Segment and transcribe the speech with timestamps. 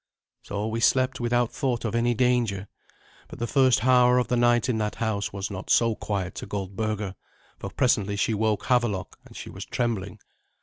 [0.41, 2.67] So we slept without thought of any danger;
[3.27, 6.47] but the first hour of the night in that house was not so quiet to
[6.47, 7.15] Goldberga,
[7.59, 10.17] for presently she woke Havelok, and she was trembling.